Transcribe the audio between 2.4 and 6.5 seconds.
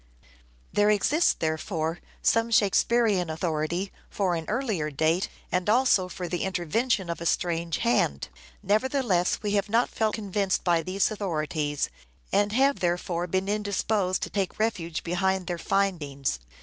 Shakespearean authority both for an earlier date and also for the